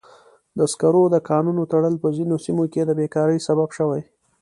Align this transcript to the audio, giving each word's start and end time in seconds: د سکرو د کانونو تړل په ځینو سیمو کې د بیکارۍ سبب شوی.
د 0.57 0.59
سکرو 0.71 1.03
د 1.13 1.17
کانونو 1.29 1.61
تړل 1.71 1.95
په 2.03 2.09
ځینو 2.17 2.35
سیمو 2.45 2.65
کې 2.73 2.81
د 2.85 2.91
بیکارۍ 2.99 3.39
سبب 3.47 3.69
شوی. 3.77 4.01